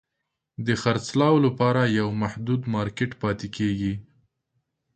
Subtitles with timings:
[0.65, 3.93] د خرڅلاو لپاره یو محدود مارکېټ پاتې کیږي.